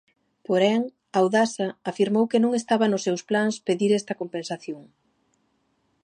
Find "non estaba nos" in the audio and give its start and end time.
2.43-3.03